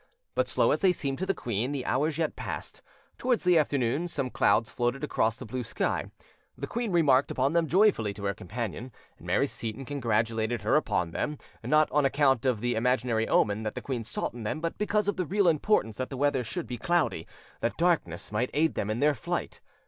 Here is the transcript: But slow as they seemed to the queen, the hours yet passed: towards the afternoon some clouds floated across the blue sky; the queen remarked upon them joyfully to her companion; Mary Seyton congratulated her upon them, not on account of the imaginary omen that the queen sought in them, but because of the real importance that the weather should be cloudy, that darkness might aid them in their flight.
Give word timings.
But 0.33 0.47
slow 0.47 0.71
as 0.71 0.79
they 0.79 0.93
seemed 0.93 1.19
to 1.19 1.27
the 1.27 1.35
queen, 1.35 1.71
the 1.73 1.85
hours 1.85 2.17
yet 2.17 2.35
passed: 2.35 2.81
towards 3.19 3.43
the 3.43 3.55
afternoon 3.59 4.07
some 4.07 4.31
clouds 4.31 4.71
floated 4.71 5.03
across 5.03 5.37
the 5.37 5.45
blue 5.45 5.63
sky; 5.63 6.09
the 6.57 6.65
queen 6.65 6.91
remarked 6.91 7.29
upon 7.29 7.53
them 7.53 7.67
joyfully 7.67 8.11
to 8.15 8.23
her 8.23 8.33
companion; 8.33 8.91
Mary 9.19 9.45
Seyton 9.45 9.85
congratulated 9.85 10.63
her 10.63 10.75
upon 10.75 11.11
them, 11.11 11.37
not 11.63 11.87
on 11.91 12.03
account 12.03 12.47
of 12.47 12.61
the 12.61 12.73
imaginary 12.73 13.27
omen 13.27 13.61
that 13.61 13.75
the 13.75 13.79
queen 13.81 14.03
sought 14.03 14.33
in 14.33 14.41
them, 14.41 14.59
but 14.59 14.79
because 14.79 15.07
of 15.07 15.17
the 15.17 15.25
real 15.27 15.47
importance 15.47 15.97
that 15.97 16.09
the 16.09 16.17
weather 16.17 16.43
should 16.43 16.65
be 16.65 16.79
cloudy, 16.79 17.27
that 17.59 17.77
darkness 17.77 18.31
might 18.31 18.49
aid 18.55 18.73
them 18.73 18.89
in 18.89 19.01
their 19.01 19.13
flight. 19.13 19.61